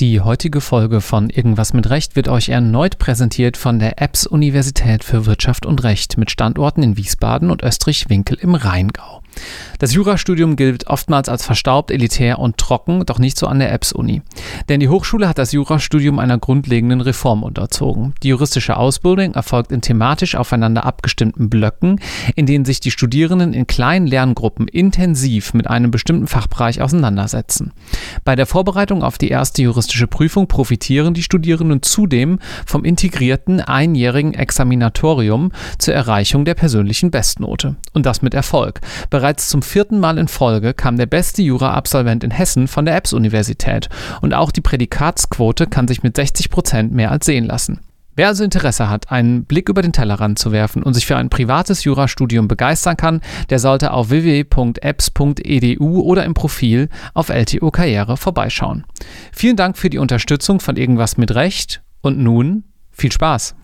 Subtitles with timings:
[0.00, 5.04] Die heutige Folge von Irgendwas mit Recht wird euch erneut präsentiert von der EBS Universität
[5.04, 9.22] für Wirtschaft und Recht mit Standorten in Wiesbaden und Österreich-Winkel im Rheingau.
[9.78, 14.22] Das Jurastudium gilt oftmals als verstaubt, elitär und trocken, doch nicht so an der EBS-Uni.
[14.68, 18.14] Denn die Hochschule hat das Jurastudium einer grundlegenden Reform unterzogen.
[18.22, 22.00] Die juristische Ausbildung erfolgt in thematisch aufeinander abgestimmten Blöcken,
[22.34, 27.72] in denen sich die Studierenden in kleinen Lerngruppen intensiv mit einem bestimmten Fachbereich auseinandersetzen.
[28.24, 34.34] Bei der Vorbereitung auf die erste juristische Prüfung profitieren die Studierenden zudem vom integrierten einjährigen
[34.34, 37.76] Examinatorium zur Erreichung der persönlichen Bestnote.
[37.92, 38.80] Und das mit Erfolg.
[39.10, 43.88] Bereits zum vierten Mal in Folge kam der beste Jura-Absolvent in Hessen von der EBS-Universität
[44.20, 47.80] und auch die Prädikatsquote kann sich mit 60 Prozent mehr als sehen lassen.
[48.16, 51.30] Wer also Interesse hat, einen Blick über den Tellerrand zu werfen und sich für ein
[51.30, 58.84] privates Jurastudium begeistern kann, der sollte auf www.apps.edu oder im Profil auf LTO Karriere vorbeischauen.
[59.32, 63.56] Vielen Dank für die Unterstützung von Irgendwas mit Recht und nun viel Spaß!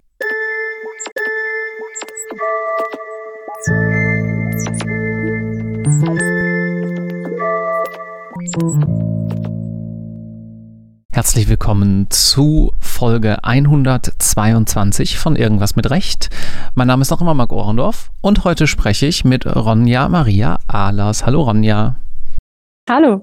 [11.13, 16.31] Herzlich willkommen zu Folge 122 von Irgendwas mit Recht.
[16.75, 21.27] Mein Name ist noch immer Marc Ohrendorf und heute spreche ich mit Ronja Maria Ahlers.
[21.27, 21.97] Hallo Ronja.
[22.89, 23.23] Hallo.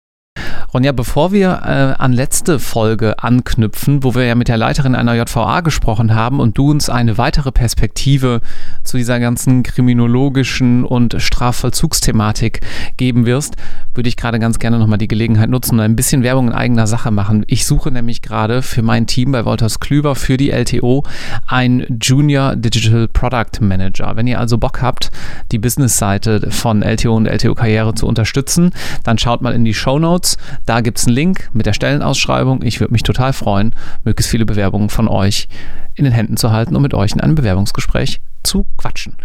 [0.74, 5.16] Ronja, bevor wir äh, an letzte Folge anknüpfen, wo wir ja mit der Leiterin einer
[5.16, 8.42] JVA gesprochen haben und du uns eine weitere Perspektive
[8.84, 12.60] zu dieser ganzen kriminologischen und Strafvollzugsthematik
[12.98, 13.56] geben wirst,
[13.94, 16.86] würde ich gerade ganz gerne nochmal die Gelegenheit nutzen und ein bisschen Werbung in eigener
[16.86, 17.46] Sache machen.
[17.48, 21.06] Ich suche nämlich gerade für mein Team bei Wolters Klüber für die LTO
[21.48, 24.18] ein Junior Digital Product Manager.
[24.18, 25.12] Wenn ihr also Bock habt,
[25.54, 28.72] die Businessseite von LTO und LTO Karriere zu unterstützen,
[29.06, 30.36] dann schaut mal in die Show Notes.
[30.66, 32.62] Da gibt es einen Link mit der Stellenausschreibung.
[32.64, 35.48] Ich würde mich total freuen, möglichst viele Bewerbungen von euch
[35.96, 39.16] in den Händen zu halten und mit euch in einem Bewerbungsgespräch zu quatschen.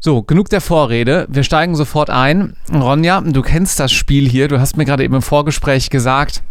[0.00, 1.26] So, genug der Vorrede.
[1.28, 2.56] Wir steigen sofort ein.
[2.72, 4.48] Ronja, du kennst das Spiel hier.
[4.48, 6.42] Du hast mir gerade eben im Vorgespräch gesagt,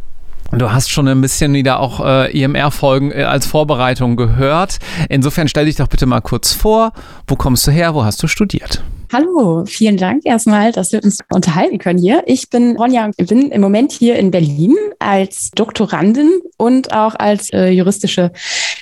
[0.52, 4.80] Du hast schon ein bisschen wieder auch äh, EMR-Folgen äh, als Vorbereitung gehört.
[5.08, 6.92] Insofern stell dich doch bitte mal kurz vor.
[7.26, 7.96] Wo kommst du her?
[7.96, 8.84] Wo hast du studiert?
[9.14, 12.24] Hallo, vielen Dank erstmal, dass wir uns unterhalten können hier.
[12.28, 17.50] Ich bin Ronja und bin im Moment hier in Berlin als Doktorandin und auch als
[17.52, 18.32] äh, juristische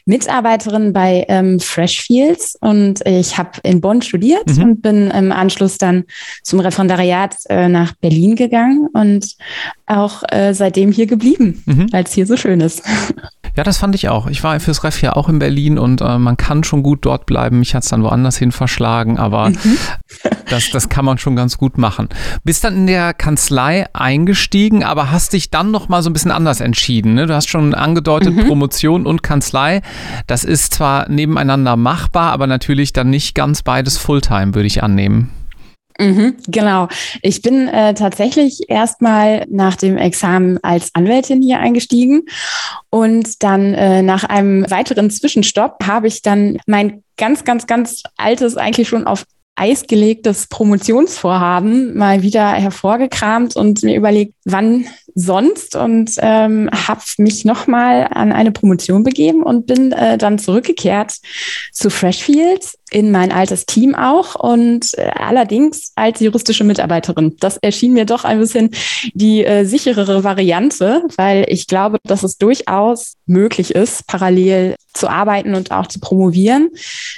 [0.06, 2.58] Mitarbeiterin bei ähm, Freshfields.
[2.62, 4.64] Und ich habe in Bonn studiert mhm.
[4.64, 6.04] und bin im Anschluss dann
[6.44, 9.36] zum Referendariat äh, nach Berlin gegangen und
[9.88, 11.92] auch äh, seitdem hier geblieben, mhm.
[11.92, 12.84] weil es hier so schön ist.
[13.60, 14.28] Ja, das fand ich auch.
[14.28, 17.26] Ich war fürs Ref ja auch in Berlin und äh, man kann schon gut dort
[17.26, 17.60] bleiben.
[17.60, 19.78] Mich hat es dann woanders hin verschlagen, aber mhm.
[20.50, 22.08] das, das kann man schon ganz gut machen.
[22.46, 26.32] Bist dann in der Kanzlei eingestiegen, aber hast dich dann noch mal so ein bisschen
[26.32, 27.16] anders entschieden.
[27.16, 27.26] Ne?
[27.26, 28.48] Du hast schon angedeutet, mhm.
[28.48, 29.82] Promotion und Kanzlei.
[30.26, 35.32] Das ist zwar nebeneinander machbar, aber natürlich dann nicht ganz beides Fulltime, würde ich annehmen.
[36.00, 36.88] Mhm, genau.
[37.22, 42.22] Ich bin äh, tatsächlich erstmal nach dem Examen als Anwältin hier eingestiegen
[42.90, 48.56] und dann äh, nach einem weiteren Zwischenstopp habe ich dann mein ganz, ganz, ganz altes,
[48.56, 56.12] eigentlich schon auf Eis gelegtes Promotionsvorhaben mal wieder hervorgekramt und mir überlegt, wann sonst und
[56.20, 61.16] ähm, habe mich nochmal an eine Promotion begeben und bin äh, dann zurückgekehrt
[61.72, 67.36] zu Freshfields in mein altes Team auch und äh, allerdings als juristische Mitarbeiterin.
[67.40, 68.72] Das erschien mir doch ein bisschen
[69.14, 75.54] die äh, sicherere Variante, weil ich glaube, dass es durchaus möglich ist, parallel zu arbeiten
[75.54, 76.70] und auch zu promovieren.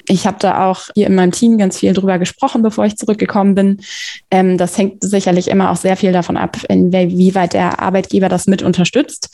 [0.08, 3.56] Ich habe da auch hier in meinem Team ganz viel drüber gesprochen, bevor ich zurückgekommen
[3.56, 3.82] bin.
[4.30, 8.62] Ähm, das hängt sicherlich immer auch sehr viel davon ab, inwieweit der Arbeitgeber das mit
[8.62, 9.30] unterstützt.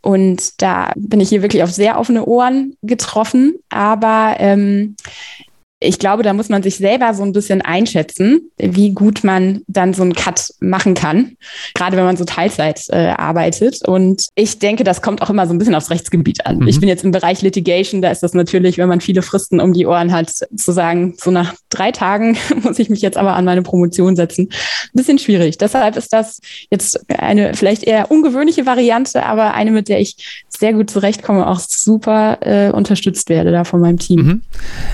[0.00, 3.54] Und da bin ich hier wirklich auf sehr offene Ohren getroffen.
[3.70, 4.96] Aber ähm,
[5.82, 9.94] ich glaube, da muss man sich selber so ein bisschen einschätzen, wie gut man dann
[9.94, 11.36] so einen Cut machen kann,
[11.74, 13.86] gerade wenn man so Teilzeit äh, arbeitet.
[13.86, 16.58] Und ich denke, das kommt auch immer so ein bisschen aufs Rechtsgebiet an.
[16.58, 16.68] Mhm.
[16.68, 19.72] Ich bin jetzt im Bereich Litigation, da ist das natürlich, wenn man viele Fristen um
[19.72, 23.44] die Ohren hat, zu sagen, so nach drei Tagen muss ich mich jetzt aber an
[23.44, 24.48] meine Promotion setzen.
[24.50, 25.58] Ein bisschen schwierig.
[25.58, 26.40] Deshalb ist das
[26.70, 31.58] jetzt eine vielleicht eher ungewöhnliche Variante, aber eine, mit der ich sehr gut zurechtkomme, auch
[31.58, 34.20] super äh, unterstützt werde da von meinem Team.
[34.20, 34.42] Mhm.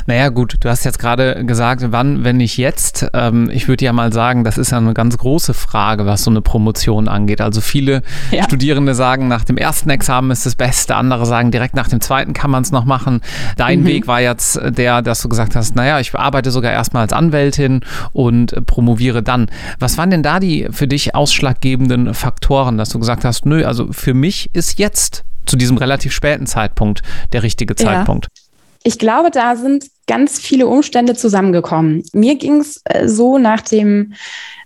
[0.07, 3.07] Naja, gut, du hast hast jetzt gerade gesagt, wann, wenn nicht jetzt?
[3.13, 6.31] Ähm, ich würde ja mal sagen, das ist ja eine ganz große Frage, was so
[6.31, 7.41] eine Promotion angeht.
[7.41, 8.45] Also viele ja.
[8.45, 12.33] Studierende sagen, nach dem ersten Examen ist das Beste, andere sagen, direkt nach dem zweiten
[12.33, 13.21] kann man es noch machen.
[13.57, 13.87] Dein mhm.
[13.87, 17.81] Weg war jetzt der, dass du gesagt hast, naja, ich arbeite sogar erstmal als Anwältin
[18.13, 19.47] und promoviere dann.
[19.81, 23.93] Was waren denn da die für dich ausschlaggebenden Faktoren, dass du gesagt hast, nö, also
[23.93, 27.03] für mich ist jetzt zu diesem relativ späten Zeitpunkt
[27.33, 28.27] der richtige Zeitpunkt?
[28.27, 28.48] Ja.
[28.85, 32.03] Ich glaube, da sind ganz viele Umstände zusammengekommen.
[32.13, 34.15] Mir ging es äh, so nach dem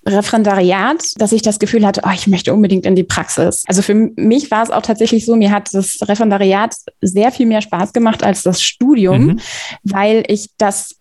[0.06, 3.64] Referendariat, dass ich das Gefühl hatte, oh, ich möchte unbedingt in die Praxis.
[3.66, 7.62] Also für mich war es auch tatsächlich so, mir hat das Referendariat sehr viel mehr
[7.62, 9.40] Spaß gemacht als das Studium, mhm.
[9.84, 10.96] weil ich das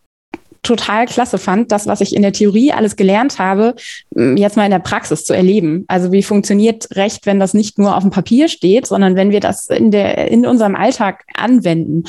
[0.64, 3.76] total klasse fand, das, was ich in der Theorie alles gelernt habe,
[4.16, 5.86] jetzt mal in der Praxis zu erleben.
[5.88, 9.40] Also wie funktioniert Recht, wenn das nicht nur auf dem Papier steht, sondern wenn wir
[9.40, 12.04] das in der, in unserem Alltag anwenden.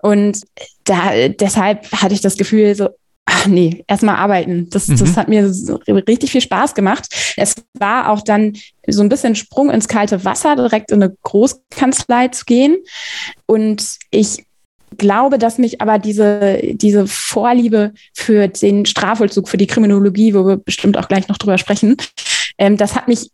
[0.00, 0.42] Und
[0.84, 2.90] da, deshalb hatte ich das Gefühl, so,
[3.24, 4.68] ach nee, erstmal arbeiten.
[4.70, 4.98] Das, mhm.
[4.98, 7.34] das hat mir so richtig viel Spaß gemacht.
[7.36, 8.54] Es war auch dann
[8.86, 12.76] so ein bisschen Sprung ins kalte Wasser, direkt in eine Großkanzlei zu gehen.
[13.46, 14.45] Und ich
[14.98, 20.56] glaube, dass mich aber diese, diese Vorliebe für den Strafvollzug, für die Kriminologie, wo wir
[20.56, 21.96] bestimmt auch gleich noch drüber sprechen,
[22.58, 23.30] ähm, das hat mich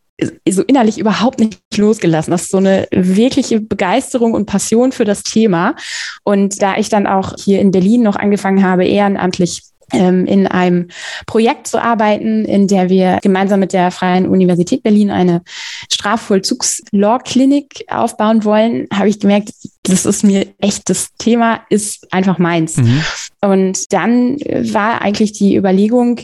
[0.48, 2.30] so innerlich überhaupt nicht losgelassen.
[2.30, 5.74] Das ist so eine wirkliche Begeisterung und Passion für das Thema.
[6.22, 10.88] Und da ich dann auch hier in Berlin noch angefangen habe, ehrenamtlich in einem
[11.26, 15.42] Projekt zu arbeiten, in der wir gemeinsam mit der Freien Universität Berlin eine
[15.90, 19.52] Strafvollzugs-Law-Klinik aufbauen wollen, habe ich gemerkt,
[19.82, 22.76] das ist mir echt, das Thema ist einfach meins.
[22.76, 23.04] Mhm.
[23.40, 26.20] Und dann war eigentlich die Überlegung,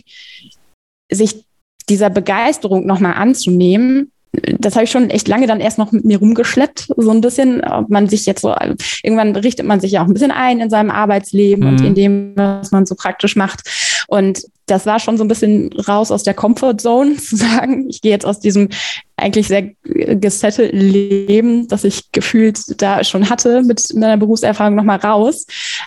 [1.11, 1.45] sich
[1.89, 6.19] dieser Begeisterung nochmal anzunehmen, das habe ich schon echt lange dann erst noch mit mir
[6.19, 8.55] rumgeschleppt, so ein bisschen, ob man sich jetzt so,
[9.03, 11.71] irgendwann richtet man sich ja auch ein bisschen ein in seinem Arbeitsleben mhm.
[11.71, 13.61] und in dem, was man so praktisch macht.
[14.09, 18.13] Und das war schon so ein bisschen raus aus der Comfortzone zu sagen, ich gehe
[18.13, 18.69] jetzt aus diesem
[19.17, 25.47] eigentlich sehr gesettelten Leben, das ich gefühlt da schon hatte mit meiner Berufserfahrung nochmal raus.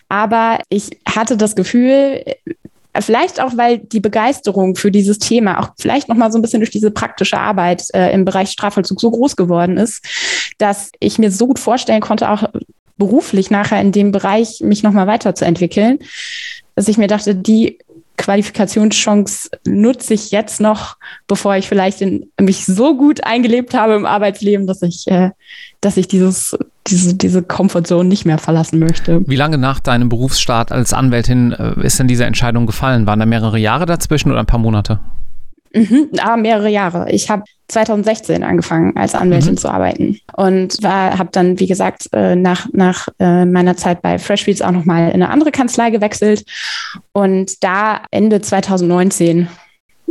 [0.10, 2.24] Aber ich hatte das Gefühl,
[3.00, 6.60] Vielleicht auch, weil die Begeisterung für dieses Thema auch vielleicht noch mal so ein bisschen
[6.60, 10.06] durch diese praktische Arbeit äh, im Bereich Strafvollzug so groß geworden ist,
[10.58, 12.50] dass ich mir so gut vorstellen konnte, auch
[12.98, 16.00] beruflich nachher in dem Bereich mich noch mal weiterzuentwickeln,
[16.76, 17.80] dass ich mir dachte, die
[18.18, 20.98] Qualifikationschance nutze ich jetzt noch,
[21.28, 25.32] bevor ich vielleicht in, mich so gut eingelebt habe im Arbeitsleben, dass ich, äh,
[25.80, 26.56] dass ich dieses,
[26.88, 29.22] diese, diese Comfortzone nicht mehr verlassen möchte.
[29.28, 33.06] Wie lange nach deinem Berufsstart als Anwältin äh, ist denn diese Entscheidung gefallen?
[33.06, 35.00] Waren da mehrere Jahre dazwischen oder ein paar Monate?
[35.74, 37.10] Mhm, ah, mehrere Jahre.
[37.12, 39.58] Ich habe 2016 angefangen, als Anwältin mhm.
[39.58, 44.62] zu arbeiten und habe dann, wie gesagt, äh, nach, nach äh, meiner Zeit bei Freshfields
[44.62, 46.44] auch nochmal in eine andere Kanzlei gewechselt.
[47.14, 49.48] Und da Ende 2019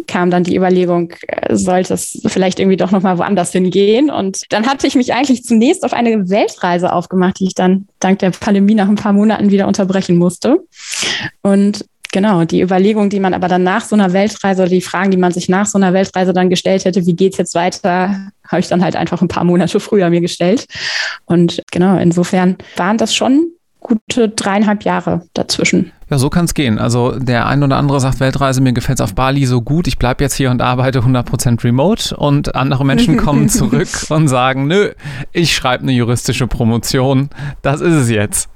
[0.06, 4.10] kam dann die Überlegung, äh, sollte es vielleicht irgendwie doch nochmal woanders hingehen.
[4.10, 8.18] Und dann hatte ich mich eigentlich zunächst auf eine Weltreise aufgemacht, die ich dann dank
[8.20, 10.58] der Pandemie nach ein paar Monaten wieder unterbrechen musste.
[11.42, 15.12] Und Genau, die Überlegung, die man aber dann nach so einer Weltreise oder die Fragen,
[15.12, 18.60] die man sich nach so einer Weltreise dann gestellt hätte, wie geht's jetzt weiter, habe
[18.60, 20.66] ich dann halt einfach ein paar Monate früher mir gestellt.
[21.26, 25.92] Und genau, insofern waren das schon gute dreieinhalb Jahre dazwischen.
[26.10, 26.78] Ja, so kann es gehen.
[26.78, 29.98] Also der ein oder andere sagt Weltreise, mir gefällt es auf Bali so gut, ich
[29.98, 34.90] bleibe jetzt hier und arbeite 100% remote und andere Menschen kommen zurück und sagen, nö,
[35.32, 37.30] ich schreibe eine juristische Promotion,
[37.62, 38.48] das ist es jetzt.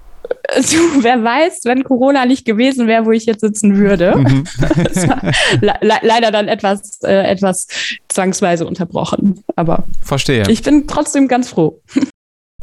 [0.57, 4.17] Du, wer weiß, wenn Corona nicht gewesen wäre, wo ich jetzt sitzen würde.
[4.17, 4.45] Mhm.
[5.61, 7.67] le leider dann etwas, äh, etwas
[8.09, 9.43] zwangsweise unterbrochen.
[9.57, 10.45] Aber verstehe.
[10.49, 11.81] Ich bin trotzdem ganz froh.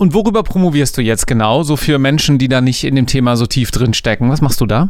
[0.01, 3.38] Und worüber promovierst du jetzt genau, so für Menschen, die da nicht in dem Thema
[3.38, 4.31] so tief drin stecken?
[4.31, 4.89] Was machst du da?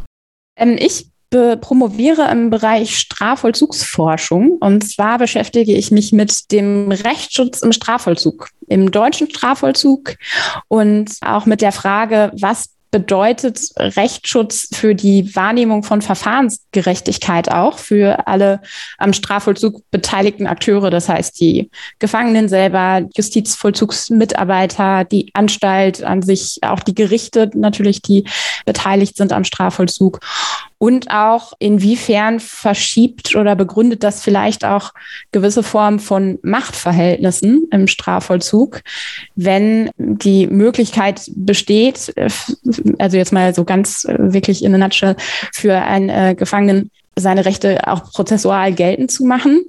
[0.56, 4.52] Ähm, ich promoviere im Bereich Strafvollzugsforschung.
[4.62, 10.16] Und zwar beschäftige ich mich mit dem Rechtsschutz im Strafvollzug, im deutschen Strafvollzug
[10.70, 18.28] und auch mit der Frage, was bedeutet Rechtsschutz für die Wahrnehmung von Verfahrensgerechtigkeit auch für
[18.28, 18.62] alle
[18.98, 26.82] am Strafvollzug beteiligten Akteure, das heißt die Gefangenen selber, Justizvollzugsmitarbeiter, die Anstalt an sich, auch
[26.82, 28.26] die Gerichte natürlich, die
[28.66, 30.20] beteiligt sind am Strafvollzug
[30.82, 34.94] und auch inwiefern verschiebt oder begründet das vielleicht auch
[35.32, 38.82] gewisse Formen von Machtverhältnissen im Strafvollzug,
[39.36, 42.12] wenn die Möglichkeit besteht,
[42.98, 45.16] also jetzt mal so ganz äh, wirklich in a nutshell,
[45.54, 49.64] für einen äh, Gefangenen seine Rechte auch prozessual geltend zu machen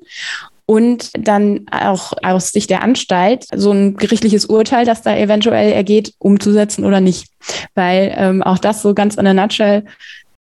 [0.64, 6.14] und dann auch aus Sicht der Anstalt so ein gerichtliches Urteil, das da eventuell ergeht,
[6.18, 7.26] umzusetzen oder nicht.
[7.74, 9.84] Weil ähm, auch das so ganz in a nutshell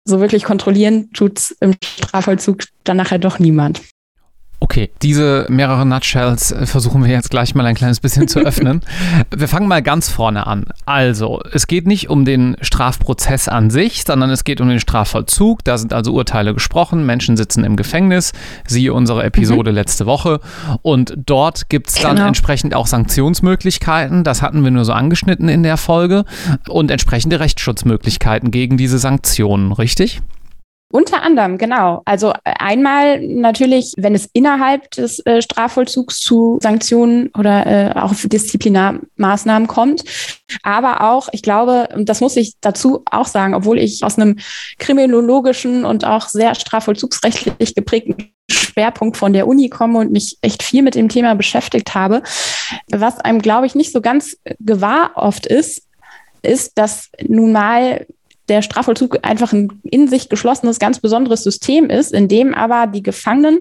[0.05, 3.81] so wirklich kontrollieren tut es im Strafvollzug dann nachher doch niemand.
[4.63, 8.83] Okay, diese mehreren Nutshells äh, versuchen wir jetzt gleich mal ein kleines bisschen zu öffnen.
[9.35, 10.67] Wir fangen mal ganz vorne an.
[10.85, 15.65] Also, es geht nicht um den Strafprozess an sich, sondern es geht um den Strafvollzug.
[15.65, 18.33] Da sind also Urteile gesprochen, Menschen sitzen im Gefängnis,
[18.67, 19.77] siehe unsere Episode mhm.
[19.77, 20.41] letzte Woche.
[20.83, 22.29] Und dort gibt es dann genau.
[22.29, 24.25] entsprechend auch Sanktionsmöglichkeiten.
[24.25, 26.27] Das hatten wir nur so angeschnitten in der Folge.
[26.69, 30.21] Und entsprechende Rechtsschutzmöglichkeiten gegen diese Sanktionen, richtig?
[30.93, 32.03] Unter anderem, genau.
[32.05, 38.13] Also äh, einmal natürlich, wenn es innerhalb des äh, Strafvollzugs zu Sanktionen oder äh, auch
[38.13, 40.03] Disziplinarmaßnahmen kommt.
[40.65, 44.41] Aber auch, ich glaube, das muss ich dazu auch sagen, obwohl ich aus einem
[44.81, 50.83] kriminologischen und auch sehr strafvollzugsrechtlich geprägten Schwerpunkt von der Uni komme und mich echt viel
[50.83, 52.23] mit dem Thema beschäftigt habe.
[52.91, 55.87] Was einem, glaube ich, nicht so ganz gewahr oft ist,
[56.43, 58.07] ist, dass nun mal
[58.51, 63.03] der Strafvollzug einfach ein in sich geschlossenes, ganz besonderes System ist, in dem aber die
[63.03, 63.61] Gefangenen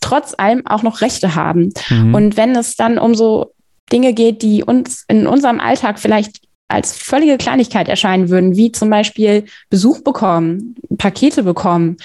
[0.00, 1.72] trotz allem auch noch Rechte haben.
[1.90, 2.14] Mhm.
[2.14, 3.52] Und wenn es dann um so
[3.92, 8.90] Dinge geht, die uns in unserem Alltag vielleicht als völlige Kleinigkeit erscheinen würden, wie zum
[8.90, 11.96] Beispiel Besuch bekommen, Pakete bekommen,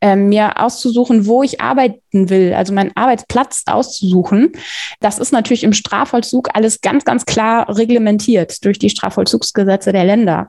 [0.00, 4.52] äh, mir auszusuchen, wo ich arbeiten will, also meinen Arbeitsplatz auszusuchen.
[5.00, 10.48] Das ist natürlich im Strafvollzug alles ganz, ganz klar reglementiert durch die Strafvollzugsgesetze der Länder.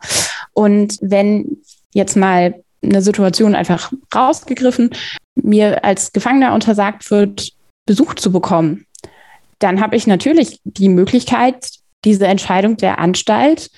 [0.54, 1.58] Und wenn
[1.94, 4.92] jetzt mal eine Situation einfach rausgegriffen,
[5.36, 7.54] mir als Gefangener untersagt wird,
[7.86, 8.86] Besuch zu bekommen,
[9.60, 13.70] dann habe ich natürlich die Möglichkeit, diese Entscheidung der Anstalt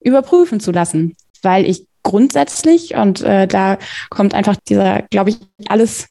[0.00, 3.78] überprüfen zu lassen, weil ich grundsätzlich, und äh, da
[4.10, 6.08] kommt einfach dieser, glaube ich, alles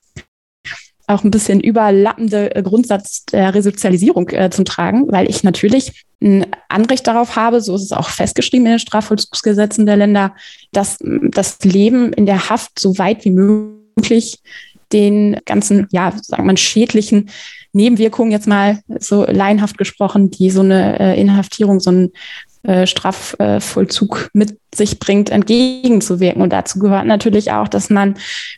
[1.08, 6.46] auch ein bisschen überlappende äh, Grundsatz der Resozialisierung äh, zum Tragen, weil ich natürlich ein
[6.70, 10.36] Anrecht darauf habe, so ist es auch festgeschrieben in den Strafvollzugsgesetzen der Länder,
[10.72, 14.40] dass das Leben in der Haft so weit wie möglich
[14.94, 17.30] den ganzen, ja, sagen wir mal, schädlichen
[17.74, 22.12] Nebenwirkungen jetzt mal so laienhaft gesprochen, die so eine äh, Inhaftierung, so ein
[22.64, 26.44] äh, Strafvollzug mit sich bringt, entgegenzuwirken.
[26.44, 28.18] Und dazu gehört natürlich auch, dass man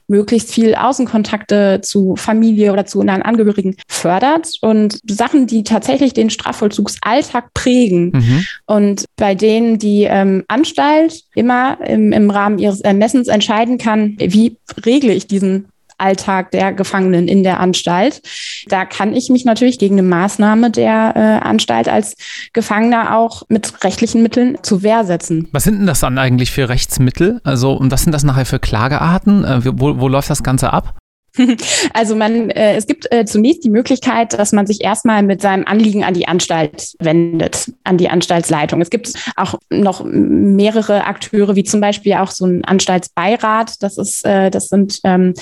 [0.10, 6.30] möglichst viel Außenkontakte zu Familie oder zu nahen Angehörigen fördert und Sachen, die tatsächlich den
[6.30, 8.46] Strafvollzugsalltag prägen mhm.
[8.66, 14.58] und bei denen die ähm, Anstalt immer im, im Rahmen ihres Ermessens entscheiden kann, wie
[14.86, 15.70] regle ich diesen
[16.04, 18.22] Alltag der Gefangenen in der Anstalt.
[18.68, 22.16] Da kann ich mich natürlich gegen eine Maßnahme der äh, Anstalt als
[22.54, 25.48] Gefangener auch mit rechtlichen Mitteln zu Wehr setzen.
[25.52, 27.42] Was sind denn das dann eigentlich für Rechtsmittel?
[27.44, 29.44] Also, und was sind das nachher für Klagearten?
[29.44, 30.96] Äh, wo, wo läuft das Ganze ab?
[31.94, 35.66] Also man, äh, es gibt äh, zunächst die Möglichkeit, dass man sich erstmal mit seinem
[35.66, 38.82] Anliegen an die Anstalt wendet, an die Anstaltsleitung.
[38.82, 43.82] Es gibt auch noch mehrere Akteure, wie zum Beispiel auch so ein Anstaltsbeirat.
[43.82, 45.34] Das ist, äh, das sind ähm,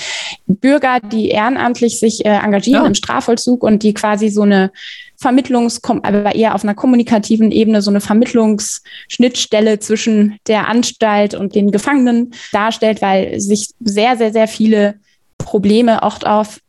[0.47, 2.87] Bürger, die ehrenamtlich sich äh, engagieren ja.
[2.87, 4.71] im Strafvollzug und die quasi so eine
[5.17, 11.69] Vermittlungs, aber eher auf einer kommunikativen Ebene so eine Vermittlungsschnittstelle zwischen der Anstalt und den
[11.69, 14.95] Gefangenen darstellt, weil sich sehr, sehr, sehr viele
[15.43, 16.59] Probleme oft auf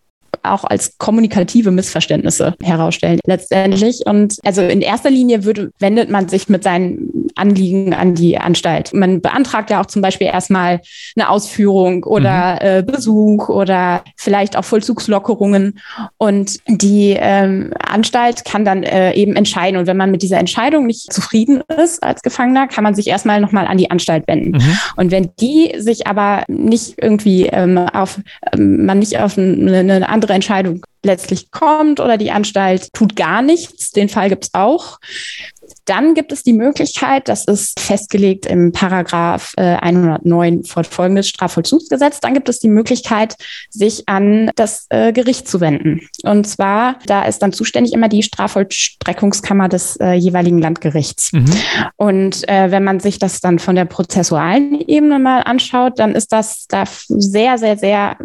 [0.43, 4.03] auch als kommunikative Missverständnisse herausstellen letztendlich.
[4.07, 8.93] Und also in erster Linie würde, wendet man sich mit seinen Anliegen an die Anstalt.
[8.93, 10.81] Man beantragt ja auch zum Beispiel erstmal
[11.17, 12.59] eine Ausführung oder mhm.
[12.61, 15.79] äh, Besuch oder vielleicht auch Vollzugslockerungen.
[16.19, 19.79] Und die ähm, Anstalt kann dann äh, eben entscheiden.
[19.79, 23.41] Und wenn man mit dieser Entscheidung nicht zufrieden ist als Gefangener, kann man sich erstmal
[23.41, 24.53] nochmal an die Anstalt wenden.
[24.53, 24.79] Mhm.
[24.97, 28.21] Und wenn die sich aber nicht irgendwie ähm, auf,
[28.53, 33.43] ähm, man nicht auf eine, eine andere Entscheidung letztlich kommt oder die Anstalt tut gar
[33.43, 35.01] nichts, den Fall gibt es auch,
[35.85, 42.35] dann gibt es die Möglichkeit, das ist festgelegt im Paragraph äh, 109 fortfolgendes Strafvollzugsgesetz, dann
[42.35, 43.35] gibt es die Möglichkeit,
[43.69, 46.07] sich an das äh, Gericht zu wenden.
[46.23, 51.33] Und zwar, da ist dann zuständig immer die Strafvollstreckungskammer des äh, jeweiligen Landgerichts.
[51.33, 51.53] Mhm.
[51.97, 56.33] Und äh, wenn man sich das dann von der prozessualen Ebene mal anschaut, dann ist
[56.33, 58.19] das da sehr, sehr, sehr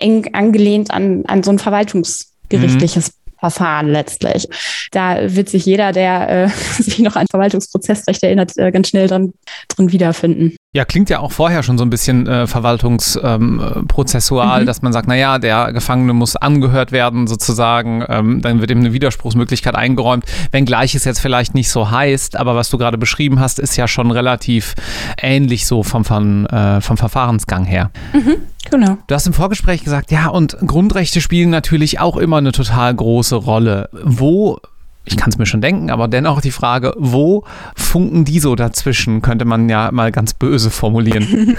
[0.00, 3.22] eng angelehnt an, an so ein verwaltungsgerichtliches mhm.
[3.42, 4.48] Verfahren letztlich.
[4.92, 6.48] Da wird sich jeder, der äh,
[6.80, 9.32] sich noch an Verwaltungsprozessrecht erinnert, äh, ganz schnell dran,
[9.66, 10.54] drin wiederfinden.
[10.74, 14.66] Ja, klingt ja auch vorher schon so ein bisschen äh, verwaltungsprozessual, ähm, mhm.
[14.66, 18.92] dass man sagt, naja, der Gefangene muss angehört werden sozusagen, ähm, dann wird ihm eine
[18.92, 23.58] Widerspruchsmöglichkeit eingeräumt, wenngleich es jetzt vielleicht nicht so heißt, aber was du gerade beschrieben hast,
[23.58, 24.76] ist ja schon relativ
[25.20, 27.90] ähnlich so vom, vom, äh, vom Verfahrensgang her.
[28.12, 28.36] Mhm.
[28.70, 28.98] Genau.
[29.06, 33.36] Du hast im Vorgespräch gesagt, ja, und Grundrechte spielen natürlich auch immer eine total große
[33.36, 33.88] Rolle.
[33.92, 34.58] Wo
[35.04, 37.44] ich kann es mir schon denken, aber dennoch die Frage, wo
[37.76, 41.56] funken die so dazwischen, könnte man ja mal ganz böse formulieren.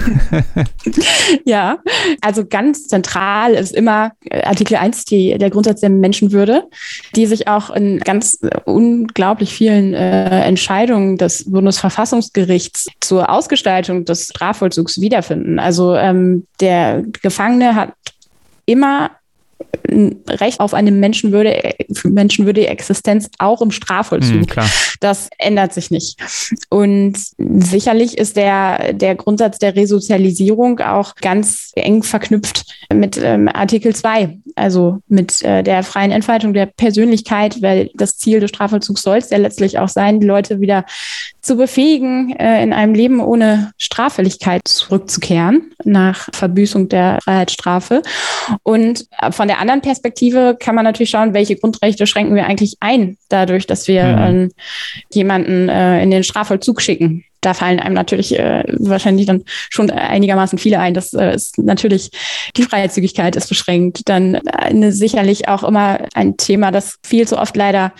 [1.44, 1.78] ja,
[2.22, 6.64] also ganz zentral ist immer Artikel 1, die, der Grundsatz der Menschenwürde,
[7.14, 15.00] die sich auch in ganz unglaublich vielen äh, Entscheidungen des Bundesverfassungsgerichts zur Ausgestaltung des Strafvollzugs
[15.00, 15.58] wiederfinden.
[15.58, 17.92] Also ähm, der Gefangene hat
[18.66, 19.10] immer
[19.88, 24.56] ein Recht auf eine menschenwürdige, menschenwürdige Existenz auch im Strafvollzug.
[24.56, 24.62] Mhm,
[25.00, 26.18] das ändert sich nicht.
[26.70, 33.94] Und sicherlich ist der, der Grundsatz der Resozialisierung auch ganz eng verknüpft mit ähm, Artikel
[33.94, 39.18] 2, also mit äh, der freien Entfaltung der Persönlichkeit, weil das Ziel des Strafvollzugs soll
[39.18, 40.84] es ja letztlich auch sein, die Leute wieder
[41.44, 48.02] zu befähigen, äh, in einem Leben ohne Straffälligkeit zurückzukehren nach Verbüßung der Freiheitsstrafe.
[48.62, 53.18] Und von der anderen Perspektive kann man natürlich schauen, welche Grundrechte schränken wir eigentlich ein,
[53.28, 54.18] dadurch, dass wir mhm.
[54.18, 54.48] äh,
[55.12, 60.58] jemanden äh, in den Strafvollzug schicken da fallen einem natürlich äh, wahrscheinlich dann schon einigermaßen
[60.58, 60.94] viele ein.
[60.94, 62.10] Das äh, ist natürlich,
[62.56, 64.08] die Freizügigkeit ist beschränkt.
[64.08, 67.92] Dann äh, sicherlich auch immer ein Thema, das viel zu oft leider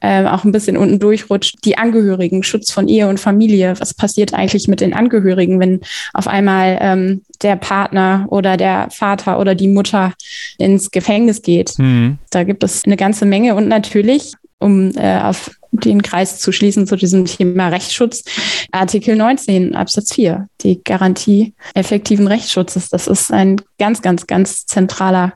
[0.00, 1.56] äh, auch ein bisschen unten durchrutscht.
[1.64, 3.74] Die Angehörigen, Schutz von Ehe und Familie.
[3.78, 5.80] Was passiert eigentlich mit den Angehörigen, wenn
[6.12, 10.12] auf einmal ähm, der Partner oder der Vater oder die Mutter
[10.58, 11.78] ins Gefängnis geht?
[11.78, 12.18] Mhm.
[12.30, 16.86] Da gibt es eine ganze Menge und natürlich um äh, auf den Kreis zu schließen
[16.86, 18.24] zu diesem Thema Rechtsschutz.
[18.70, 22.90] Artikel 19 Absatz 4, die Garantie effektiven Rechtsschutzes.
[22.90, 25.32] Das ist ein ganz, ganz, ganz zentraler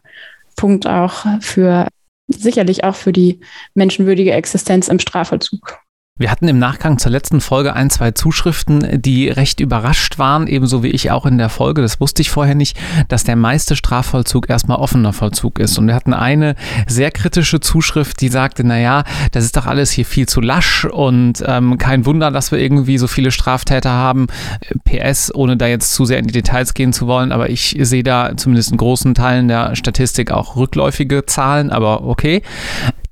[0.57, 1.89] Punkt auch für
[2.29, 3.41] sicherlich auch für die
[3.75, 5.79] menschenwürdige Existenz im Strafvollzug.
[6.19, 10.83] Wir hatten im Nachgang zur letzten Folge ein, zwei Zuschriften, die recht überrascht waren, ebenso
[10.83, 14.49] wie ich auch in der Folge, das wusste ich vorher nicht, dass der meiste Strafvollzug
[14.49, 15.77] erstmal offener Vollzug ist.
[15.77, 16.55] Und wir hatten eine
[16.87, 21.45] sehr kritische Zuschrift, die sagte, naja, das ist doch alles hier viel zu lasch und
[21.47, 24.29] ähm, kein Wunder, dass wir irgendwie so viele Straftäter haben.
[24.85, 28.03] PS, ohne da jetzt zu sehr in die Details gehen zu wollen, aber ich sehe
[28.03, 32.41] da zumindest in großen Teilen der Statistik auch rückläufige Zahlen, aber okay.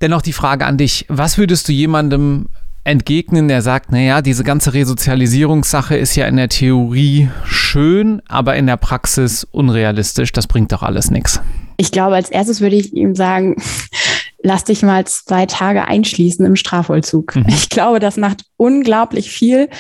[0.01, 2.49] Dennoch die Frage an dich, was würdest du jemandem
[2.85, 8.67] entgegnen, der sagt, naja, diese ganze Resozialisierungssache ist ja in der Theorie schön, aber in
[8.67, 10.33] der Praxis unrealistisch.
[10.33, 11.41] Das bringt doch alles nichts.
[11.77, 13.57] Ich glaube, als erstes würde ich ihm sagen,
[14.43, 17.35] lass dich mal zwei Tage einschließen im Strafvollzug.
[17.35, 17.47] Mhm.
[17.49, 19.71] Ich glaube, das macht unglaublich viel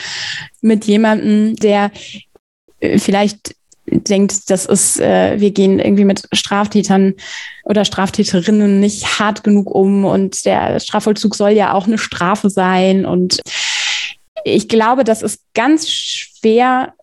[0.62, 1.90] mit jemandem, der
[2.80, 3.54] äh, vielleicht
[3.86, 7.14] denkt, das ist, äh, wir gehen irgendwie mit Straftätern
[7.64, 13.04] oder Straftäterinnen nicht hart genug um und der Strafvollzug soll ja auch eine Strafe sein.
[13.06, 13.40] Und
[14.44, 16.94] ich glaube, das ist ganz schwer,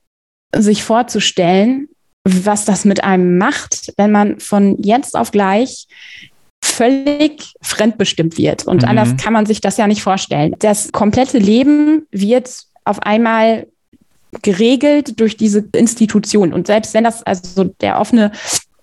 [0.54, 1.88] sich vorzustellen,
[2.24, 5.88] was das mit einem macht, wenn man von jetzt auf gleich
[6.64, 8.68] völlig fremdbestimmt wird.
[8.68, 8.90] Und mhm.
[8.90, 10.56] anders kann man sich das ja nicht vorstellen.
[10.60, 12.52] Das komplette Leben wird
[12.86, 13.68] auf einmal
[14.42, 16.54] geregelt durch diese Institution.
[16.54, 18.32] Und selbst wenn das also der offene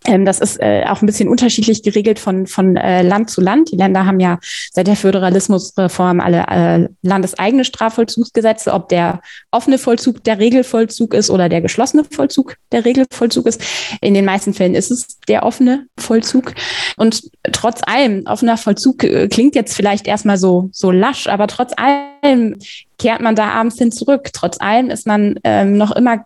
[0.05, 3.71] das ist äh, auch ein bisschen unterschiedlich geregelt von, von äh, Land zu Land.
[3.73, 4.39] Die Länder haben ja
[4.73, 11.49] seit der Föderalismusreform alle äh, landeseigene Strafvollzugsgesetze, ob der offene Vollzug der Regelvollzug ist oder
[11.49, 13.63] der geschlossene Vollzug der Regelvollzug ist.
[14.01, 16.55] In den meisten Fällen ist es der offene Vollzug.
[16.97, 21.73] Und trotz allem, offener Vollzug äh, klingt jetzt vielleicht erstmal so, so lasch, aber trotz
[21.77, 22.57] allem
[22.99, 24.31] kehrt man da abends hin zurück.
[24.33, 26.25] Trotz allem ist man ähm, noch immer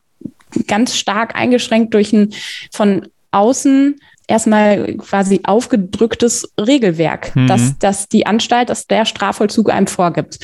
[0.66, 2.32] ganz stark eingeschränkt durch ein
[2.70, 3.96] von außen
[4.28, 7.48] erstmal quasi aufgedrücktes Regelwerk, mhm.
[7.48, 10.38] dass, dass die Anstalt, dass der Strafvollzug einem vorgibt.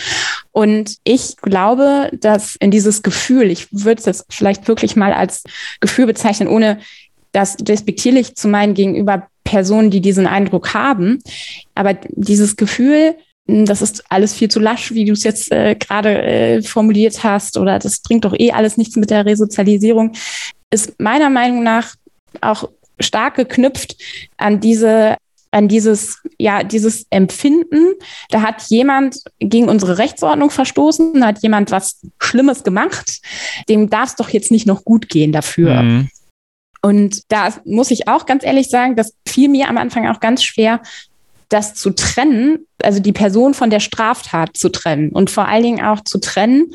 [0.53, 5.45] Und ich glaube, dass in dieses Gefühl, ich würde es jetzt vielleicht wirklich mal als
[5.81, 6.79] Gefühl bezeichnen, ohne
[7.33, 11.21] das despektierlich zu meinen gegenüber Personen, die diesen Eindruck haben,
[11.75, 13.15] aber dieses Gefühl,
[13.49, 17.23] hm, das ist alles viel zu lasch, wie du es jetzt äh, gerade äh, formuliert
[17.25, 20.13] hast, oder das bringt doch eh alles nichts mit der Resozialisierung,
[20.71, 21.95] ist meiner Meinung nach
[22.43, 22.69] auch
[23.01, 23.97] stark geknüpft
[24.37, 25.17] an diese
[25.51, 27.95] an dieses, ja, dieses Empfinden,
[28.31, 33.23] da hat jemand gegen unsere Rechtsordnung verstoßen, da hat jemand was Schlimmes gemacht,
[33.69, 35.83] dem darf es doch jetzt nicht noch gut gehen dafür.
[35.83, 36.09] Mhm.
[36.83, 40.45] Und da muss ich auch ganz ehrlich sagen, das fiel mir am Anfang auch ganz
[40.45, 40.81] schwer,
[41.49, 45.85] das zu trennen, also die Person von der Straftat zu trennen und vor allen Dingen
[45.85, 46.73] auch zu trennen,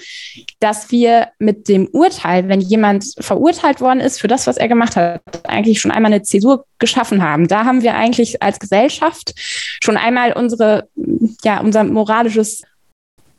[0.59, 4.95] dass wir mit dem Urteil, wenn jemand verurteilt worden ist für das, was er gemacht
[4.95, 7.47] hat, eigentlich schon einmal eine Zäsur geschaffen haben.
[7.47, 9.33] Da haben wir eigentlich als Gesellschaft
[9.83, 10.89] schon einmal unsere,
[11.43, 12.63] ja, unser moralisches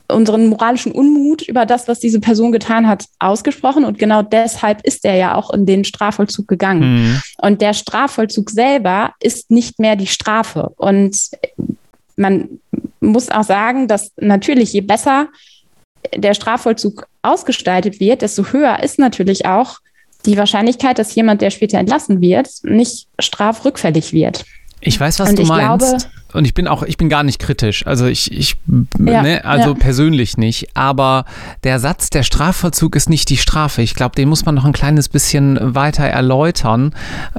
[0.08, 3.84] unseren moralischen Unmut über das, was diese Person getan hat, ausgesprochen.
[3.84, 6.94] Und genau deshalb ist er ja auch in den Strafvollzug gegangen.
[6.94, 7.22] Mhm.
[7.38, 10.72] Und der Strafvollzug selber ist nicht mehr die Strafe.
[10.76, 11.16] Und
[12.16, 12.60] man
[13.00, 15.28] muss auch sagen, dass natürlich je besser
[16.14, 19.78] der Strafvollzug ausgestaltet wird, desto höher ist natürlich auch
[20.26, 24.44] die Wahrscheinlichkeit, dass jemand, der später entlassen wird, nicht strafrückfällig wird.
[24.80, 25.88] Ich weiß, was und du meinst.
[25.88, 27.86] Glaube, und ich bin auch, ich bin gar nicht kritisch.
[27.86, 28.56] Also ich, ich
[28.98, 29.74] ja, ne, also ja.
[29.74, 30.68] persönlich nicht.
[30.74, 31.24] Aber
[31.62, 33.82] der Satz, der Strafvollzug ist nicht die Strafe.
[33.82, 36.94] Ich glaube, den muss man noch ein kleines bisschen weiter erläutern,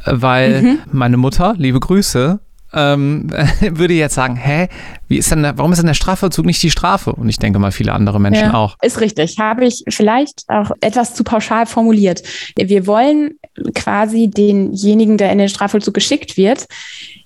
[0.05, 0.79] weil mhm.
[0.91, 2.39] meine Mutter, liebe Grüße,
[2.73, 3.29] ähm,
[3.61, 4.67] würde jetzt sagen, hä,
[5.07, 7.13] wie ist denn, warum ist denn der Strafvollzug nicht die Strafe?
[7.13, 8.77] Und ich denke mal, viele andere Menschen ja, auch.
[8.81, 9.37] Ist richtig.
[9.39, 12.23] Habe ich vielleicht auch etwas zu pauschal formuliert.
[12.55, 13.31] Wir wollen
[13.73, 16.67] quasi denjenigen, der in den Strafvollzug geschickt wird,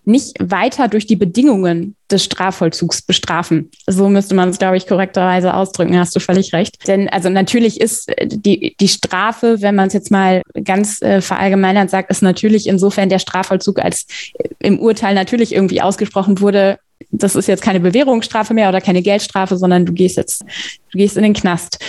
[0.10, 3.70] nicht weiter durch die Bedingungen des Strafvollzugs bestrafen.
[3.88, 5.98] So müsste man es, glaube ich, korrekterweise ausdrücken.
[5.98, 6.88] Hast du völlig recht.
[6.88, 11.22] Denn also natürlich ist äh, die, die Strafe, wenn man es jetzt mal ganz äh,
[11.22, 16.80] verallgemeinert sagt, ist natürlich insofern der Strafvollzug als äh, im Urteil natürlich irgendwie ausgesprochen wurde,
[17.12, 20.44] das ist jetzt keine Bewährungsstrafe mehr oder keine Geldstrafe, sondern du gehst jetzt,
[20.92, 21.80] du gehst in den Knast.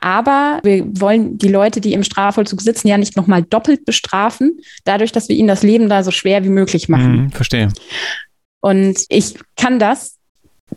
[0.00, 5.12] Aber wir wollen die Leute, die im Strafvollzug sitzen, ja nicht nochmal doppelt bestrafen, dadurch,
[5.12, 7.24] dass wir ihnen das Leben da so schwer wie möglich machen.
[7.24, 7.68] Mhm, verstehe.
[8.60, 10.16] Und ich kann das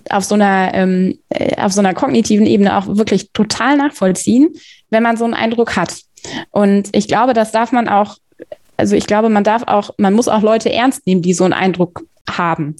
[0.09, 4.49] auf so einer, ähm, äh, auf so einer kognitiven Ebene auch wirklich total nachvollziehen,
[4.89, 6.01] wenn man so einen Eindruck hat.
[6.51, 8.17] Und ich glaube, das darf man auch,
[8.77, 11.53] also ich glaube, man darf auch, man muss auch Leute ernst nehmen, die so einen
[11.53, 12.75] Eindruck haben.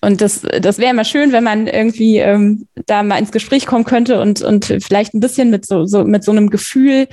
[0.00, 3.84] Und das, das wäre immer schön, wenn man irgendwie ähm, da mal ins Gespräch kommen
[3.84, 7.06] könnte und, und vielleicht ein bisschen mit so, so, mit so einem Gefühl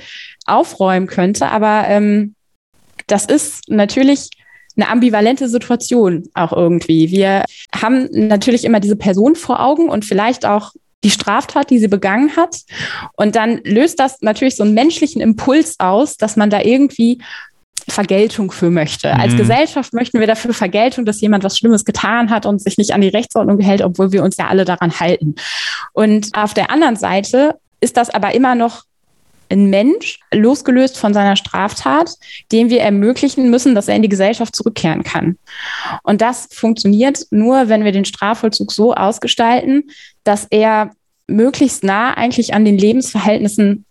[0.46, 1.50] aufräumen könnte.
[1.50, 2.34] Aber ähm,
[3.06, 4.30] das ist natürlich
[4.76, 7.10] eine ambivalente Situation auch irgendwie.
[7.10, 10.72] Wir haben natürlich immer diese Person vor Augen und vielleicht auch
[11.04, 12.62] die Straftat, die sie begangen hat.
[13.16, 17.20] Und dann löst das natürlich so einen menschlichen Impuls aus, dass man da irgendwie
[17.90, 19.12] Vergeltung für möchte.
[19.12, 19.20] Mhm.
[19.20, 22.92] Als Gesellschaft möchten wir dafür Vergeltung, dass jemand was Schlimmes getan hat und sich nicht
[22.92, 25.34] an die Rechtsordnung hält, obwohl wir uns ja alle daran halten.
[25.92, 28.84] Und auf der anderen Seite ist das aber immer noch
[29.50, 32.10] ein Mensch, losgelöst von seiner Straftat,
[32.52, 35.38] dem wir ermöglichen müssen, dass er in die Gesellschaft zurückkehren kann.
[36.02, 39.90] Und das funktioniert nur, wenn wir den Strafvollzug so ausgestalten,
[40.24, 40.90] dass er
[41.26, 43.84] möglichst nah eigentlich an den Lebensverhältnissen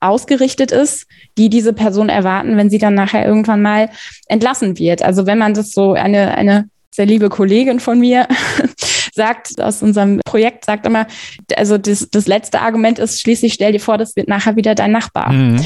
[0.00, 1.06] ausgerichtet ist,
[1.38, 3.90] die diese Person erwarten, wenn sie dann nachher irgendwann mal
[4.28, 5.02] entlassen wird.
[5.02, 8.26] Also wenn man das so eine, eine sehr liebe Kollegin von mir
[9.14, 11.06] sagt aus unserem Projekt, sagt immer,
[11.56, 14.92] also das, das letzte Argument ist schließlich, stell dir vor, das wird nachher wieder dein
[14.92, 15.32] Nachbar.
[15.32, 15.64] Mhm.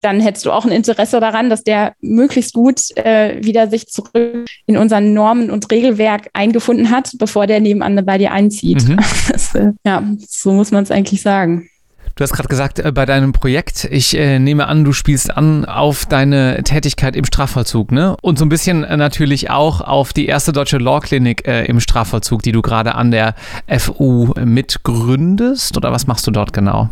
[0.00, 4.46] Dann hättest du auch ein Interesse daran, dass der möglichst gut äh, wieder sich zurück
[4.66, 8.88] in unseren Normen und Regelwerk eingefunden hat, bevor der nebenan bei dir einzieht.
[8.88, 8.98] Mhm.
[9.54, 11.70] Äh, ja, so muss man es eigentlich sagen.
[12.18, 15.64] Du hast gerade gesagt, äh, bei deinem Projekt, ich äh, nehme an, du spielst an
[15.64, 18.16] auf deine Tätigkeit im Strafvollzug, ne?
[18.20, 21.78] Und so ein bisschen äh, natürlich auch auf die erste deutsche Law Clinic äh, im
[21.78, 23.36] Strafvollzug, die du gerade an der
[23.68, 25.76] FU mitgründest.
[25.76, 26.88] Oder was machst du dort genau?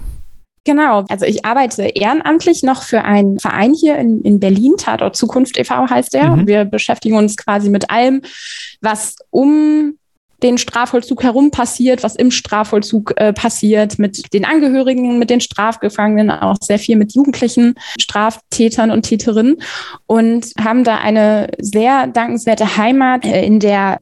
[0.62, 5.58] Genau, also ich arbeite ehrenamtlich noch für einen Verein hier in, in Berlin, Tatort Zukunft
[5.58, 5.90] e.V.
[5.90, 6.36] heißt der.
[6.36, 6.46] Mhm.
[6.46, 8.22] Wir beschäftigen uns quasi mit allem,
[8.80, 9.94] was um
[10.42, 16.30] den Strafvollzug herum passiert, was im Strafvollzug äh, passiert, mit den Angehörigen, mit den Strafgefangenen,
[16.30, 19.56] auch sehr viel mit jugendlichen Straftätern und Täterinnen
[20.06, 24.00] und haben da eine sehr dankenswerte Heimat äh, in der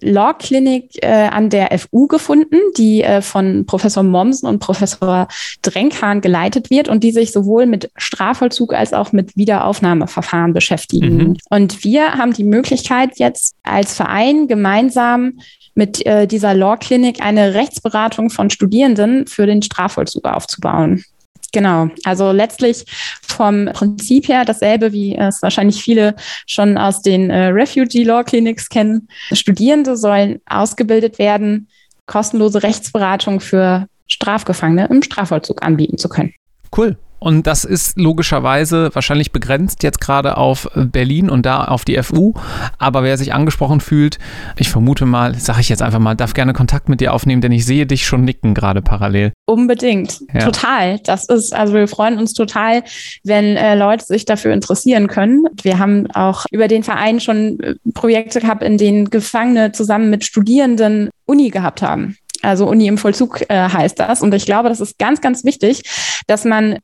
[0.00, 5.28] Law Clinic äh, an der FU gefunden, die äh, von Professor Mommsen und Professor
[5.62, 11.16] Drenkhahn geleitet wird und die sich sowohl mit Strafvollzug als auch mit Wiederaufnahmeverfahren beschäftigen.
[11.16, 11.36] Mhm.
[11.48, 15.38] Und wir haben die Möglichkeit jetzt als Verein gemeinsam
[15.76, 21.04] mit äh, dieser Law Clinic eine Rechtsberatung von Studierenden für den Strafvollzug aufzubauen.
[21.52, 22.84] Genau, also letztlich
[23.22, 28.68] vom Prinzip her dasselbe, wie es wahrscheinlich viele schon aus den äh, Refugee Law Clinics
[28.68, 29.08] kennen.
[29.32, 31.68] Studierende sollen ausgebildet werden,
[32.06, 36.34] kostenlose Rechtsberatung für Strafgefangene im Strafvollzug anbieten zu können.
[36.76, 36.96] Cool.
[37.26, 42.34] Und das ist logischerweise wahrscheinlich begrenzt jetzt gerade auf Berlin und da auf die FU.
[42.78, 44.20] Aber wer sich angesprochen fühlt,
[44.56, 47.50] ich vermute mal, sage ich jetzt einfach mal, darf gerne Kontakt mit dir aufnehmen, denn
[47.50, 49.32] ich sehe dich schon nicken gerade parallel.
[49.44, 50.44] Unbedingt, ja.
[50.44, 51.00] total.
[51.00, 52.84] Das ist, also wir freuen uns total,
[53.24, 55.46] wenn äh, Leute sich dafür interessieren können.
[55.60, 60.24] Wir haben auch über den Verein schon äh, Projekte gehabt, in denen Gefangene zusammen mit
[60.24, 62.18] Studierenden Uni gehabt haben.
[62.42, 64.22] Also Uni im Vollzug äh, heißt das.
[64.22, 65.82] Und ich glaube, das ist ganz, ganz wichtig,
[66.28, 66.78] dass man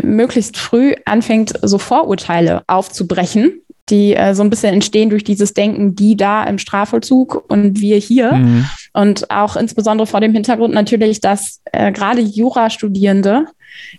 [0.00, 5.94] möglichst früh anfängt, so Vorurteile aufzubrechen, die äh, so ein bisschen entstehen durch dieses Denken,
[5.94, 8.32] die da im Strafvollzug und wir hier.
[8.32, 8.66] Mhm.
[8.94, 13.46] Und auch insbesondere vor dem Hintergrund natürlich, dass äh, gerade Jurastudierende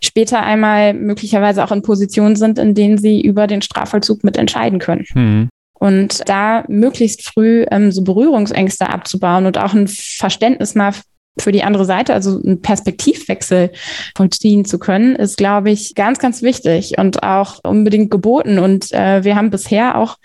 [0.01, 5.05] später einmal möglicherweise auch in Positionen sind, in denen sie über den Strafvollzug mitentscheiden können.
[5.13, 5.49] Mhm.
[5.73, 10.93] Und da möglichst früh ähm, so Berührungsängste abzubauen und auch ein Verständnis mal
[11.39, 13.71] für die andere Seite, also einen Perspektivwechsel
[14.15, 18.59] vollziehen zu können, ist, glaube ich, ganz, ganz wichtig und auch unbedingt geboten.
[18.59, 20.17] Und äh, wir haben bisher auch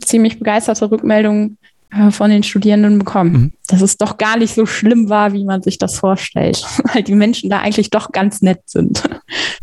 [0.00, 1.56] ziemlich begeisterte Rückmeldungen
[1.92, 3.52] äh, von den Studierenden bekommen, mhm.
[3.70, 7.14] Dass es doch gar nicht so schlimm war, wie man sich das vorstellt, weil die
[7.14, 9.02] Menschen da eigentlich doch ganz nett sind.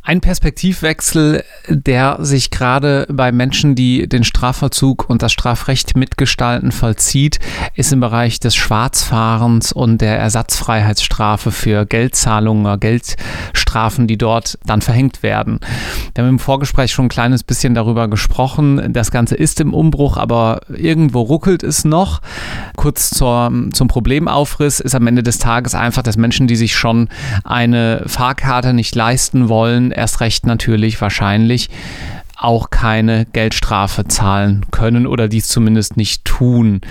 [0.02, 7.40] Ein Perspektivwechsel, der sich gerade bei Menschen, die den Strafvollzug und das Strafrecht mitgestalten, vollzieht,
[7.76, 14.82] ist im Bereich des Schwarzfahrens und der Ersatzfreiheitsstrafe für Geldzahlungen oder Geldstrafen, die dort dann
[14.82, 15.60] verhängt werden.
[16.16, 18.94] Wir haben im Vorgespräch schon ein kleines bisschen darüber gesprochen.
[18.94, 22.22] Das Ganze ist im Umbruch, aber irgendwo ruckelt es noch.
[22.78, 27.10] Kurz zur, zum Problemaufriss ist am Ende des Tages einfach, dass Menschen, die sich schon
[27.44, 31.72] eine Fahrkarte nicht leisten wollen, erst recht natürlich wahrscheinlich
[32.38, 36.82] auch keine Geldstrafe zahlen können oder dies zumindest nicht tun.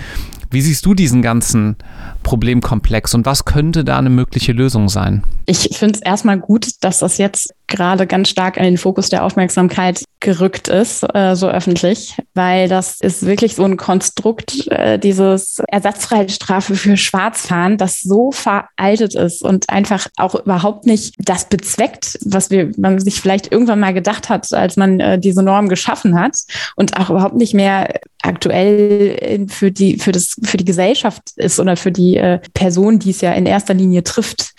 [0.51, 1.77] Wie siehst du diesen ganzen
[2.23, 5.23] Problemkomplex und was könnte da eine mögliche Lösung sein?
[5.45, 9.23] Ich finde es erstmal gut, dass das jetzt gerade ganz stark in den Fokus der
[9.23, 15.61] Aufmerksamkeit gerückt ist, äh, so öffentlich, weil das ist wirklich so ein Konstrukt, äh, dieses
[15.67, 22.49] Ersatzfreiheitsstrafe für Schwarzfahren, das so veraltet ist und einfach auch überhaupt nicht das bezweckt, was
[22.49, 26.37] wir, man sich vielleicht irgendwann mal gedacht hat, als man äh, diese Norm geschaffen hat
[26.75, 31.77] und auch überhaupt nicht mehr aktuell für die, für das, für die Gesellschaft ist oder
[31.77, 34.53] für die äh, Person, die es ja in erster Linie trifft.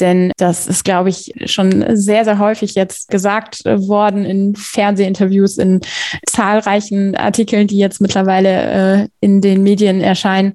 [0.00, 5.80] Denn das ist, glaube ich, schon sehr, sehr häufig jetzt gesagt worden in Fernsehinterviews, in
[6.26, 10.54] zahlreichen Artikeln, die jetzt mittlerweile äh, in den Medien erscheinen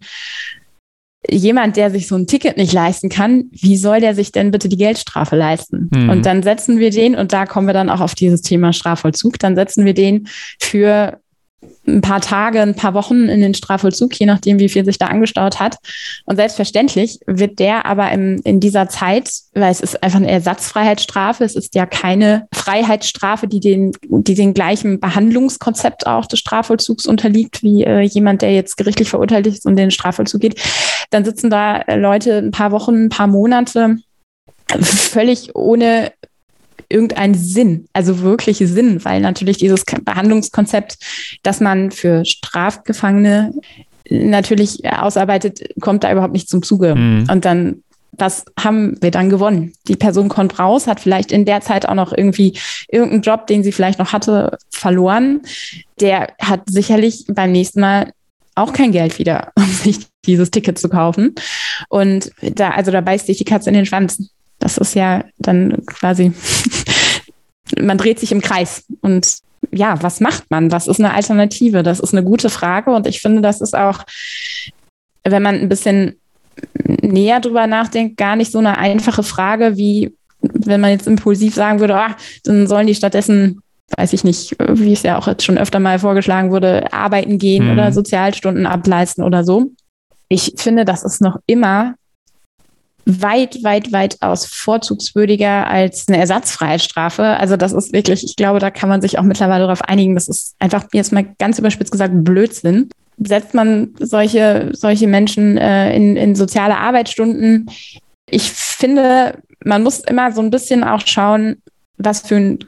[1.29, 4.69] jemand, der sich so ein Ticket nicht leisten kann, wie soll der sich denn bitte
[4.69, 5.89] die Geldstrafe leisten?
[5.93, 6.09] Mhm.
[6.09, 9.39] Und dann setzen wir den, und da kommen wir dann auch auf dieses Thema Strafvollzug,
[9.39, 10.27] dann setzen wir den
[10.59, 11.19] für
[11.85, 15.07] ein paar Tage, ein paar Wochen in den Strafvollzug, je nachdem, wie viel sich da
[15.07, 15.77] angestaut hat.
[16.25, 21.43] Und selbstverständlich wird der aber im, in dieser Zeit, weil es ist einfach eine Ersatzfreiheitsstrafe,
[21.43, 27.63] es ist ja keine Freiheitsstrafe, die den, die den gleichen Behandlungskonzept auch des Strafvollzugs unterliegt,
[27.63, 30.61] wie äh, jemand, der jetzt gerichtlich verurteilt ist und in den Strafvollzug geht.
[31.09, 33.97] Dann sitzen da Leute ein paar Wochen, ein paar Monate
[34.81, 36.11] völlig ohne
[36.89, 40.97] irgendeinen Sinn, also wirklich Sinn, weil natürlich dieses Behandlungskonzept,
[41.43, 43.53] das man für Strafgefangene
[44.09, 46.95] natürlich ausarbeitet, kommt da überhaupt nicht zum Zuge.
[46.95, 47.27] Mhm.
[47.29, 47.83] Und dann
[48.17, 49.73] was haben wir dann gewonnen?
[49.87, 52.57] Die Person kommt raus, hat vielleicht in der Zeit auch noch irgendwie
[52.87, 55.41] irgendeinen Job, den sie vielleicht noch hatte, verloren.
[55.99, 58.13] Der hat sicherlich beim nächsten Mal
[58.55, 61.33] auch kein Geld wieder, um sich dieses Ticket zu kaufen.
[61.89, 64.29] Und da, also da beißt sich die Katze in den Schwanz.
[64.63, 66.31] Das ist ja dann quasi,
[67.79, 68.85] man dreht sich im Kreis.
[69.01, 69.27] Und
[69.71, 70.71] ja, was macht man?
[70.71, 71.83] Was ist eine Alternative?
[71.83, 72.91] Das ist eine gute Frage.
[72.91, 74.05] Und ich finde, das ist auch,
[75.25, 76.15] wenn man ein bisschen
[77.01, 81.81] näher drüber nachdenkt, gar nicht so eine einfache Frage, wie wenn man jetzt impulsiv sagen
[81.81, 83.61] würde, ah, dann sollen die stattdessen
[83.97, 87.65] weiß ich nicht, wie es ja auch jetzt schon öfter mal vorgeschlagen wurde, arbeiten gehen
[87.65, 87.73] mhm.
[87.73, 89.71] oder Sozialstunden ableisten oder so.
[90.29, 91.93] Ich finde, das ist noch immer
[93.05, 97.23] weit, weit, weit aus vorzugswürdiger als eine Ersatzfreiheitsstrafe.
[97.23, 100.15] Also das ist wirklich, ich glaube, da kann man sich auch mittlerweile darauf einigen.
[100.15, 102.89] Das ist einfach jetzt mal ganz überspitzt gesagt Blödsinn.
[103.17, 107.69] Setzt man solche, solche Menschen äh, in, in soziale Arbeitsstunden?
[108.29, 111.61] Ich finde, man muss immer so ein bisschen auch schauen,
[111.97, 112.59] was für ein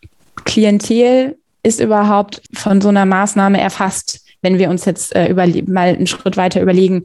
[0.44, 6.06] Klientel ist überhaupt von so einer Maßnahme erfasst wenn wir uns jetzt äh, mal einen
[6.06, 7.04] Schritt weiter überlegen,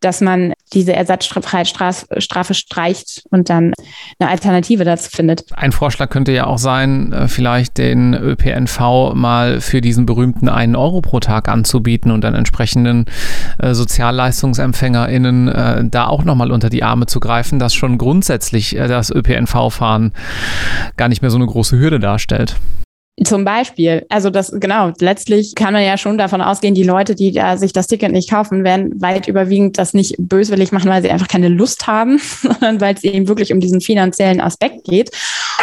[0.00, 3.72] dass man diese Ersatzfreiheitsstrafe streicht und dann
[4.18, 5.44] eine Alternative dazu findet.
[5.54, 10.76] Ein Vorschlag könnte ja auch sein, äh, vielleicht den ÖPNV mal für diesen berühmten einen
[10.76, 13.06] Euro pro Tag anzubieten und dann entsprechenden
[13.58, 19.10] äh, SozialleistungsempfängerInnen äh, da auch nochmal unter die Arme zu greifen, dass schon grundsätzlich das
[19.10, 20.12] ÖPNV-Fahren
[20.98, 22.56] gar nicht mehr so eine große Hürde darstellt.
[23.24, 27.30] Zum Beispiel, also das genau, letztlich kann man ja schon davon ausgehen, die Leute, die
[27.30, 31.10] da sich das Ticket nicht kaufen, werden weit überwiegend das nicht böswillig machen, weil sie
[31.10, 35.10] einfach keine Lust haben, sondern weil es eben wirklich um diesen finanziellen Aspekt geht.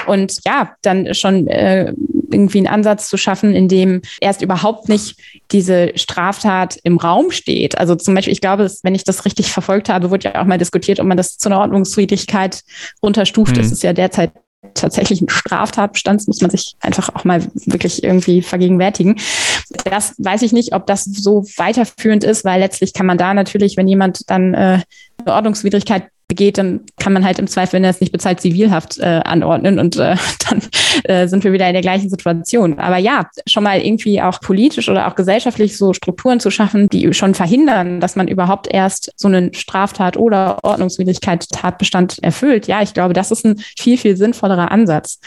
[0.06, 1.92] Und ja, dann schon äh,
[2.32, 5.18] irgendwie einen Ansatz zu schaffen, in dem erst überhaupt nicht
[5.52, 7.80] diese Straftat im Raum steht.
[7.80, 10.60] Also zum Beispiel, ich glaube, wenn ich das richtig verfolgt habe, wurde ja auch mal
[10.60, 12.62] diskutiert, ob man das zu einer Ordnungswidrigkeit
[13.02, 13.54] runterstuft.
[13.54, 13.58] Mhm.
[13.58, 14.32] Das ist ja derzeit
[14.74, 19.20] tatsächlichen Straftatbestands muss man sich einfach auch mal wirklich irgendwie vergegenwärtigen.
[19.86, 23.78] Das weiß ich nicht, ob das so weiterführend ist, weil letztlich kann man da natürlich,
[23.78, 24.82] wenn jemand dann äh,
[25.26, 29.00] eine Ordnungswidrigkeit begeht, dann kann man halt im Zweifel, wenn er es nicht bezahlt, Zivilhaft
[29.00, 30.16] äh, anordnen und äh,
[30.50, 30.62] dann
[31.04, 32.80] äh, sind wir wieder in der gleichen Situation.
[32.80, 37.14] Aber ja, schon mal irgendwie auch politisch oder auch gesellschaftlich so Strukturen zu schaffen, die
[37.14, 42.68] schon verhindern, dass man überhaupt erst so einen Straftat oder Ordnungswidrigkeit Tatbestand erfüllt.
[42.68, 45.20] Ja, ich glaube, das ist ein viel, viel sinnvollerer Ansatz.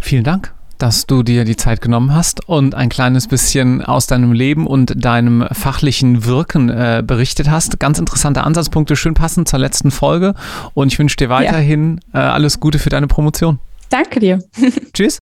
[0.00, 4.32] Vielen Dank dass du dir die Zeit genommen hast und ein kleines bisschen aus deinem
[4.32, 7.78] Leben und deinem fachlichen Wirken äh, berichtet hast.
[7.78, 10.34] Ganz interessante Ansatzpunkte, schön passend zur letzten Folge.
[10.74, 12.20] Und ich wünsche dir weiterhin ja.
[12.20, 13.58] äh, alles Gute für deine Promotion.
[13.88, 14.42] Danke dir.
[14.92, 15.18] Tschüss.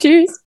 [0.00, 0.43] Tschüss.